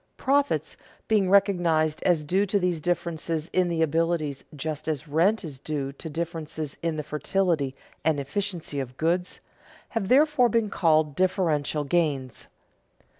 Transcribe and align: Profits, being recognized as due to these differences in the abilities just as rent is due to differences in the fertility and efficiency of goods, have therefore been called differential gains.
Profits, 0.17 0.77
being 1.07 1.29
recognized 1.29 2.01
as 2.01 2.23
due 2.23 2.47
to 2.47 2.57
these 2.57 2.81
differences 2.81 3.49
in 3.53 3.67
the 3.67 3.83
abilities 3.83 4.43
just 4.55 4.87
as 4.87 5.07
rent 5.07 5.43
is 5.43 5.59
due 5.59 5.91
to 5.91 6.09
differences 6.09 6.75
in 6.81 6.95
the 6.95 7.03
fertility 7.03 7.75
and 8.03 8.19
efficiency 8.19 8.79
of 8.79 8.97
goods, 8.97 9.41
have 9.89 10.07
therefore 10.07 10.49
been 10.49 10.71
called 10.71 11.13
differential 11.15 11.83
gains. 11.83 12.47